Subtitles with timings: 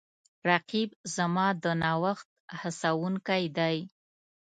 [0.49, 2.27] رقیب زما د نوښت
[2.61, 3.77] هڅونکی دی